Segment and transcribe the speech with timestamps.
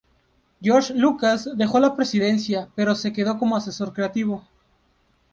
[0.61, 4.43] George Lucas dejó la presidencia pero se quedó como asesor creativo.